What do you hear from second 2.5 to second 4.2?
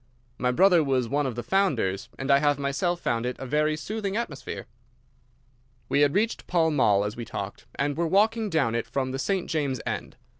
myself found it a very soothing